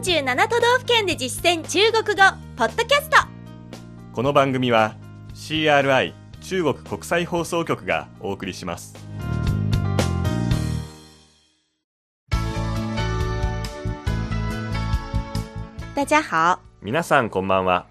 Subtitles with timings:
[0.00, 2.22] 47都道府県で実践中国語
[2.56, 3.18] ポッドキャスト。
[4.14, 4.96] この番組は
[5.34, 8.94] CRI 中国国際放送局がお送りします。
[15.94, 16.60] 大家好。
[16.80, 17.86] 皆さんこんばんは。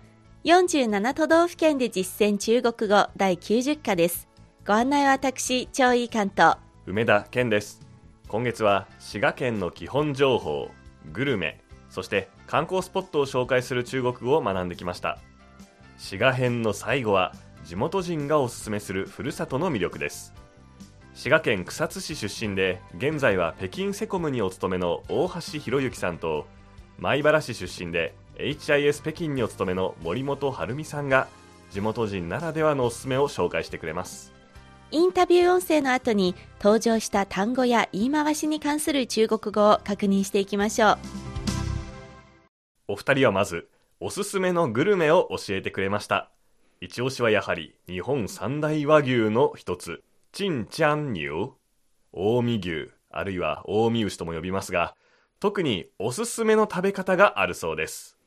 [0.46, 4.28] 47都道府県で実践中国語第90課です。
[4.66, 6.57] ご案内は私張井関東
[6.88, 7.82] 梅田健です。
[8.28, 10.71] 今月は滋賀県の基本情報
[11.14, 15.20] グルメそして観光スポットを紹介する中国語を学んできました。
[15.97, 17.34] 滋賀編の最後は
[17.66, 20.33] 地元人がおすすめするふるさとの魅力です。
[21.13, 26.45] 滋賀県草津市出身で現在は北京セコムにお勤めの大橋博之さんと
[26.97, 31.27] 米原市出身で HIS 北京にお勤めの森本晴美さんが
[31.71, 34.33] 地元人ならではのおすすめを紹介してくれます。
[34.91, 40.97] インタビュー音声の後に登場した単語や言い回しに関する中国語を確認していきましょう。
[42.89, 43.70] お二人はまず
[44.00, 46.31] おすすめのグルメを教えてくれました。
[46.81, 50.03] 一押しはやはり日本三大和牛の一つ。
[50.31, 51.52] 陳チャン牛
[52.11, 52.91] 近江牛。
[53.11, 54.95] あるいは近江牛とも呼びますが
[55.39, 58.17] 特におすすめの食べ方があるそうです。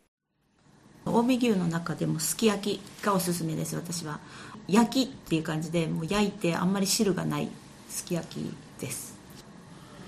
[1.05, 4.21] 近江牛の中でもすき焼きがおすすめです私は。
[4.69, 7.49] 焼きっていう感じでもう焼いてあんまり汁がない
[7.89, 9.19] すき焼きです。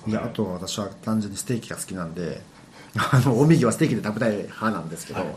[0.07, 2.54] いやあと私は単純にステーキが好きなんで
[2.97, 5.35] あの近江牛はステーキで食べたい派なんですけど、はい。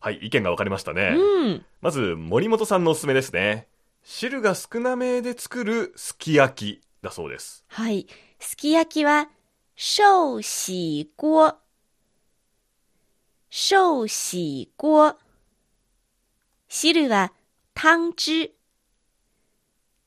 [0.00, 1.16] はい、意見が分かれましたね。
[1.16, 1.64] うん。
[1.80, 3.68] まず、森本さんのおすすめですね。
[4.02, 7.64] 汁が少なめで作るすき焼きだそうです。
[7.68, 8.06] はい。
[8.38, 9.28] すき焼きは
[9.74, 11.56] 寿喜锅
[13.50, 15.16] 寿喜锅
[16.68, 17.32] 汁は
[17.74, 18.54] 汤汁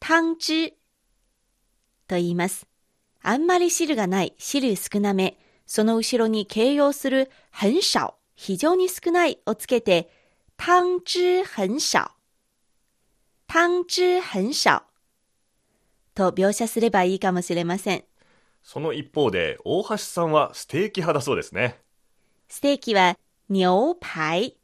[0.02, 0.72] 湯汁
[2.08, 2.68] と言います。
[3.22, 4.34] あんまり汁がない。
[4.38, 5.38] 汁少なめ
[5.72, 10.10] その後ろに形容する很少非常に少ないをつけて
[10.58, 12.10] 湯汁很少
[13.48, 14.82] 湯汁很少
[16.16, 18.04] と描写すればいいかもしれません。
[18.64, 21.80] その一方で、大橋さんはステーキ派だそうですね。
[22.48, 23.16] ステーキは
[23.48, 23.68] 牛
[24.02, 24.58] 排、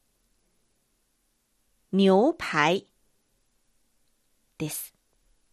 [1.94, 2.88] 牛排
[4.58, 4.96] です。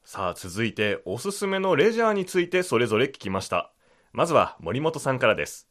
[0.02, 3.72] さあ、続いて、おすすめのレジャーについてそれぞれ聞きました。
[4.12, 5.68] まずは森本さんからです。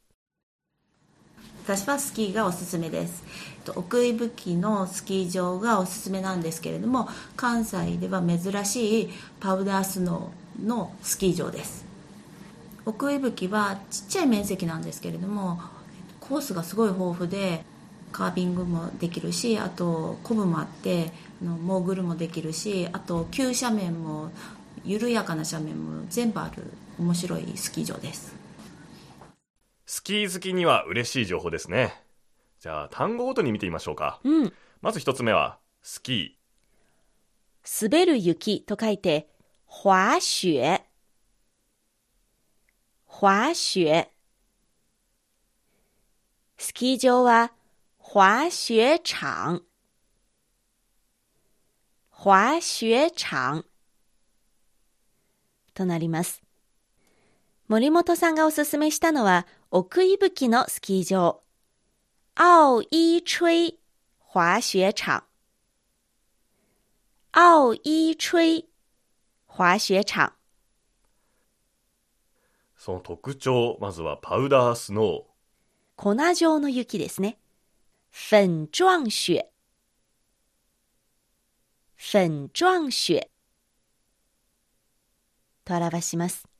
[1.63, 3.23] 私はスキーがおすすめです
[3.65, 9.09] と奥伊吹のスキー場がおすすめなんですけれども関西では珍しい
[9.39, 11.85] パウダースノーのスキー場です
[12.85, 15.59] 奥伊吹はちっちゃい面積なんですけれども
[16.19, 17.63] コースがすごい豊富で
[18.11, 24.31] カービングもできるしあとコブもあってあのモーグルもできるしあと急斜面も
[24.83, 26.63] 緩やかな斜面も全部ある
[27.01, 28.35] 面白いスキー場です
[29.87, 31.93] スキー好きには嬉しい情報ですね。
[32.59, 34.21] じゃあ、単語ごとに見てみましょうか。
[34.23, 34.53] うん。
[34.81, 36.37] まず一つ目は、スキ
[37.81, 39.27] 滑る雪と書いて、
[39.83, 40.61] 滑雪。
[43.21, 44.07] 滑雪。
[46.57, 47.51] スキー場は、
[47.99, 49.61] 滑雪場。
[52.23, 53.65] 滑雪場。
[55.73, 56.50] となります。
[57.71, 61.41] 森本さんがおすすめしたのは、奥伊吹のスキー場。
[62.37, 63.79] 奥伊吹
[64.35, 65.23] 滑雪場。
[67.31, 68.67] 奥伊吹
[69.47, 70.25] 滑雪場。
[70.25, 70.31] ー。
[72.75, 75.23] その特徴、まずはパウダースノー。
[75.95, 77.37] 粉状の雪ですね。
[78.11, 79.45] 粉状雪。
[81.95, 83.21] 粉状雪。
[85.63, 86.50] と表します。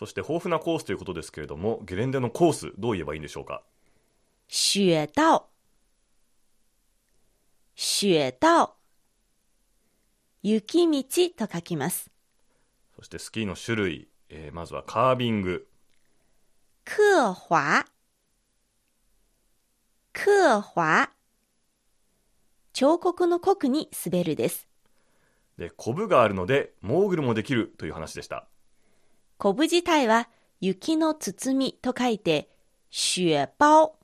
[0.00, 3.62] そして豊富なコースということですけれども、ゲレンデのコース、どう言えばいいんでしょうか？
[4.48, 5.46] 雪道。
[7.76, 8.76] 雪道。
[10.42, 12.10] 雪道と書きます。
[12.96, 15.68] そしてスキーの種類、えーまずはカービング、
[16.86, 17.02] 刻
[17.50, 17.84] 滑。
[20.14, 20.30] 刻
[20.74, 21.08] 滑。
[22.72, 24.66] 彫刻の刻に滑るです。
[25.58, 28.46] で、コブがあるので、モーグルもできるという話でした。
[29.40, 30.28] コブ自体は
[30.60, 32.50] 雪の包みと書いて、
[32.90, 33.96] 雪包。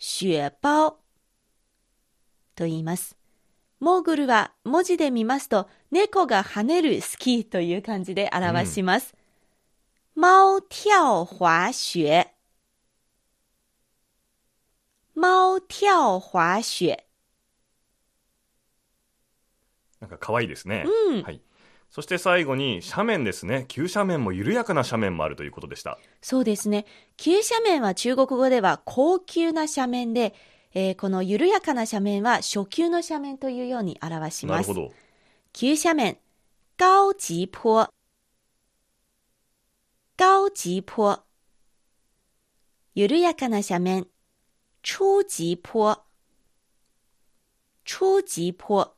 [0.00, 0.98] 雪包。
[2.56, 3.16] と言います。
[3.78, 9.14] モーグルは文字で見ますと、猫が跳ねるスキーという感じで表します。
[10.16, 12.26] 猫跳滑雪。
[15.14, 16.96] 猫跳滑雪。
[20.00, 20.84] なんか可愛いですね。
[21.12, 21.40] うんはい。
[21.96, 26.84] そして最後に斜面ですね急斜面も緩やかな斜面もあるということでしたそうですね。
[27.16, 30.34] 急斜面は中国語では高級な斜面で、
[30.74, 34.68] えーこの緩やかな斜面は初級の斜面というように表します。
[34.68, 34.94] なるほど
[35.54, 36.18] 急斜面、
[36.76, 37.88] 高级坡。
[40.18, 41.22] 高級坡。
[42.94, 44.06] 緩やかな斜面、
[44.82, 46.02] 初級坡。
[47.86, 48.92] 初級坡。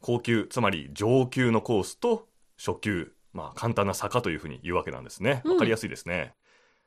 [0.00, 3.12] 高級つまり上級のコースと初級。
[3.32, 5.42] まあ簡単な坂というふうに言うわけなんですね。
[5.44, 6.34] わかりやすいですね、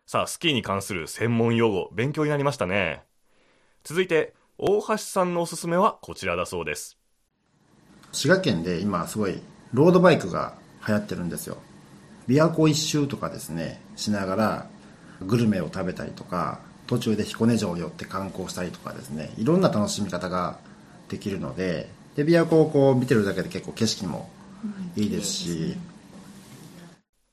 [0.06, 3.04] さあスキーに関する専門用語勉強になりましたね。
[3.84, 6.98] 続いて大橋さんのおすすめはこちらだそうです。
[8.12, 9.40] 滋賀県で今すごい
[9.74, 10.56] ロードバイクが
[10.86, 11.58] 流行ってるんですよ。
[12.28, 14.68] 琵琶湖一周とかですねしながら
[15.22, 20.60] グルメを食べたりとか途中で彦根城を寄って観光したりとかですねいろんな楽しみ方が
[21.10, 24.30] できるのでで琵琶湖をこう見てるだけで結構景色も
[24.96, 25.78] いいですし、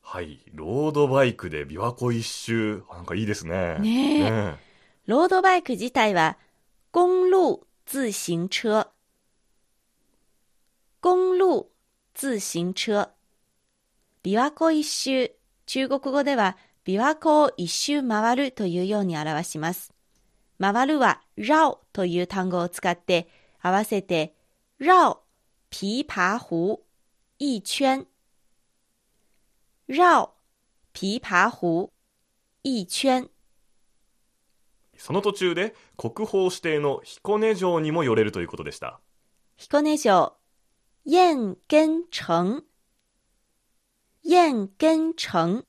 [0.02, 4.68] はいロードバイクで琵琶湖一周なんかいいですねねえ
[5.08, 6.36] ロードバイク自体は、
[6.90, 8.90] 公路自行車。
[11.00, 11.70] 公路
[12.14, 13.10] 自行車。
[14.22, 15.32] 琵琶湖一周。
[15.64, 19.94] 中国語では、琵琶湖を一周回るというように表します。
[20.60, 23.30] 回るは、绕という単語を使って、
[23.62, 24.34] 合わせて、
[24.78, 25.24] 绕、
[25.72, 26.84] 琵琶湖、
[27.40, 28.06] 一圈。
[29.88, 30.30] 绕、
[30.94, 31.92] 琵琶湖、
[32.62, 33.28] 一圈。
[34.96, 39.00] その途中で国宝指定の彦根城にも寄れるということでした
[39.56, 40.36] 彦根城、
[41.04, 42.62] 燕根城。
[44.22, 45.64] 燕根城。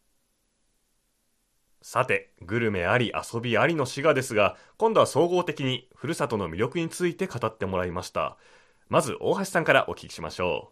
[1.82, 8.38] さてグルメあり遊びありの滋賀ですが今度は総合的にふるさとの魅力について語ってもらいました
[8.90, 10.72] まず大橋さんからお聞きしましょ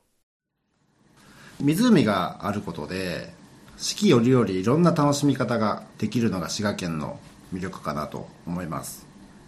[1.62, 3.31] 湖があることで
[3.78, 7.19] 四季折々いろんな楽しみ方ができるのが滋賀県の
[7.54, 9.06] 魅力かなと思います。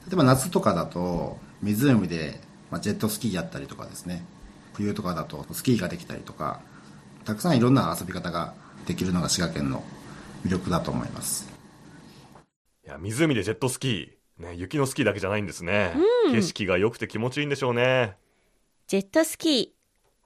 [0.07, 2.39] 例えば夏とかだと湖で、
[2.69, 4.23] まあ、ジェットスキーやったりとかですね。
[4.73, 6.61] 冬とかだとスキーができたりとか
[7.25, 8.53] たくさんいろんな遊び方が
[8.85, 9.83] できるのが滋賀県の
[10.45, 11.49] 魅力だと思います。
[12.85, 15.95] ういや湖でジェットスキー、ね、雪のスキーだけじゃないんですね、
[16.31, 18.15] 景色が良くて気持ちいいんでしょうね
[18.89, 19.69] ジェットスキー、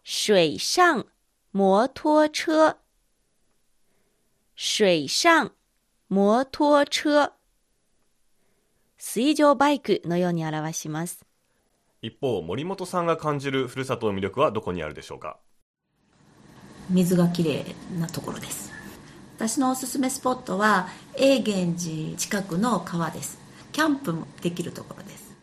[0.05, 1.05] 水上
[1.51, 2.77] 摩托車。
[4.55, 5.51] 水上
[6.09, 7.33] 摩托車。
[8.97, 11.25] 水上バイクのように表します。
[12.01, 15.39] 一方森本さんが感じるふるさとの魅力はどこにあるでしょうか？
[16.89, 18.71] 水がきれいなところです
[19.35, 20.87] 私のおすすめスポットは
[21.17, 23.37] 永源寺近くの川です
[23.73, 25.35] キャンプもできるところです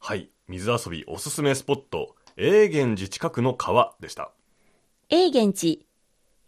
[0.00, 4.32] はい水遊びおすすめスポット永源寺近くの川でした
[5.08, 5.84] 永源寺、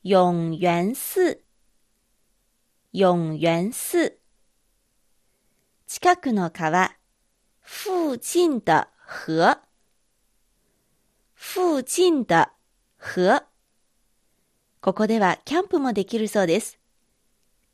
[0.02, 1.36] 永元寺。
[2.92, 4.10] 永元寺。
[5.86, 6.90] 近くの川、
[7.64, 9.60] 附近的河。
[11.36, 12.48] 附近的
[12.98, 13.44] 河。
[14.80, 16.80] ここではキャンプもできるそうです。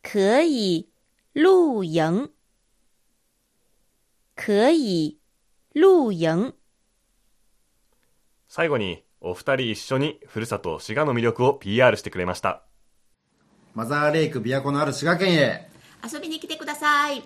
[0.02, 0.86] 可以
[1.34, 2.30] 露营。
[4.36, 5.16] 可以
[5.74, 6.54] 露营。
[8.54, 12.62] 最後にお二人一緒にふるさと滋賀の魅力を PR してくれました
[13.72, 15.70] マザーレイク琵琶湖のある滋賀県へ
[16.04, 17.24] 遊びに来てください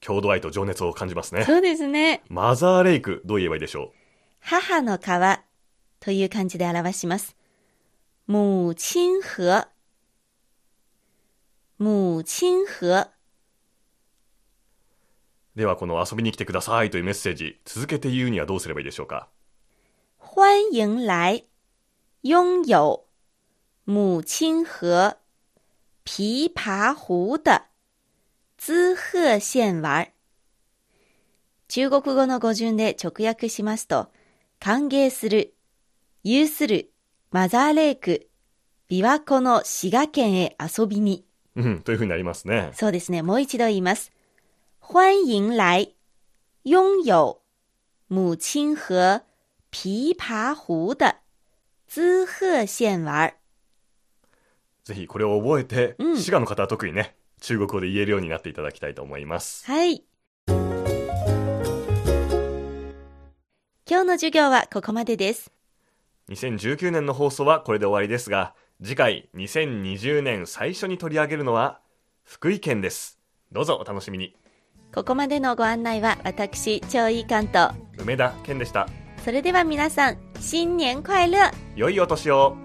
[0.00, 2.22] 郷土愛と情熱を感じますねそうですね。
[2.30, 3.92] マザーレイクどう言えばいいでしょ
[4.40, 5.42] 母の川
[6.00, 7.36] という漢字で表します。
[8.26, 9.68] 母親河。
[11.78, 13.00] 母親河。
[13.02, 13.10] う
[15.54, 19.28] ではこの遊びに来てくださいというメッセージ続けて言うにはどうすればいいでしょうか？
[20.38, 21.44] 欢迎来，
[22.20, 23.06] 拥有
[23.86, 25.16] 母亲河
[26.04, 27.68] 琵琶湖的
[28.58, 30.08] 滋贺县玩。
[31.68, 34.12] 中国語の語順で直訳しますと、
[34.60, 35.54] 歓迎する、
[36.22, 36.90] 有する、
[37.30, 38.28] マザーレイク、
[38.90, 41.24] 琵琶湖の滋賀県へ遊びに。
[41.54, 43.22] うんというふうになりますねそうですね。
[43.22, 44.12] もう一度言います。
[44.80, 45.94] 欢迎来，
[46.62, 47.38] 拥有
[48.10, 49.22] 母亲河
[49.78, 51.16] 琵琶湖的
[51.86, 53.34] 滋贺县玩。
[54.84, 60.02] ぜひこれを覚えて、うん滋賀の方は特にね中国語で言えるようになっていただきたいと思いますはい。
[63.88, 65.52] 今日の授業はここまでです。
[66.30, 71.80] 2019年の放送はこれで終わりですが次回2020年最初に取り上げるのは
[72.24, 73.20] 福井県です
[73.52, 74.34] どうぞお楽しみに
[74.92, 78.88] ここまでのご案内は私、張井関と、梅田健でした
[79.26, 82.56] それでは皆さん、新年快乐良いお年を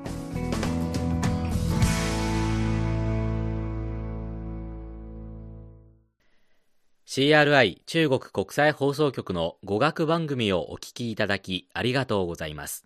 [7.08, 12.86] CRI 中国国際放送局の語学番組をお聞きいただきありがとうございます。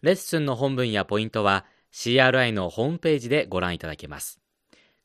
[0.00, 4.40] レッスンの本文やポイントは CRI のホームページでご覧いただけます。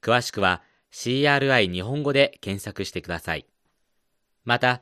[0.02, 0.62] 詳しくは
[0.94, 3.46] CRI 日本語で検索してください。
[4.46, 4.82] また、